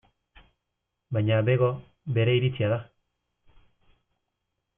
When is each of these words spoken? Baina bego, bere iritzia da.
Baina 1.17 1.37
bego, 1.49 1.69
bere 2.17 2.35
iritzia 2.39 2.71
da. 2.73 2.81